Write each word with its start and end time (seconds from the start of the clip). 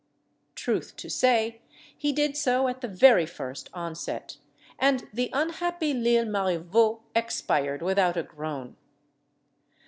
Truth 0.55 0.95
to 0.95 1.11
say, 1.11 1.61
he 1.95 2.11
did 2.11 2.35
so 2.35 2.67
at 2.67 2.81
the 2.81 2.87
very 2.87 3.27
first 3.27 3.69
onset, 3.71 4.37
and 4.79 5.07
the 5.13 5.29
unhappy 5.31 5.93
L'Isle 5.93 6.25
Marivaut 6.25 7.01
expired 7.15 7.83
without 7.83 8.17
a 8.17 8.23
groan. 8.23 8.77